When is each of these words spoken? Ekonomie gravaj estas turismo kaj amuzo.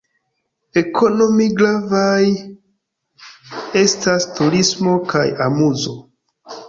Ekonomie 0.81 1.51
gravaj 1.59 2.23
estas 3.83 4.27
turismo 4.41 4.97
kaj 5.13 5.27
amuzo. 5.51 5.95